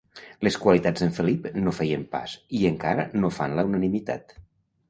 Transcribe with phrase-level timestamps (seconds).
[0.45, 4.39] Les qualitats d'en Felip no feien pas i encara no fan la unanimitat.